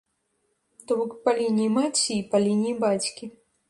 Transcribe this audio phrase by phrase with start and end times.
[0.85, 3.35] То бок па лініі маці і па лініі бацькі.